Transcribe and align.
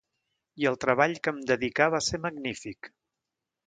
I 0.63 0.67
el 0.69 0.77
treball 0.85 1.13
que 1.27 1.35
em 1.35 1.43
dedicà 1.53 1.91
va 1.99 2.03
ser 2.09 2.25
magnífic. 2.29 2.95